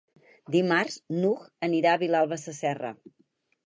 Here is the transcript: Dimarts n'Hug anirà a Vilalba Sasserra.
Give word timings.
Dimarts 0.55 0.97
n'Hug 1.19 1.45
anirà 1.71 1.95
a 1.95 2.03
Vilalba 2.07 2.43
Sasserra. 2.47 2.97